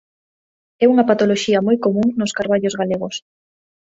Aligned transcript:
É 0.83 0.85
unha 0.93 1.07
patoloxía 1.09 1.65
moi 1.67 1.77
común 1.85 2.07
nos 2.19 2.35
carballos 2.37 2.77
galegos. 2.81 3.15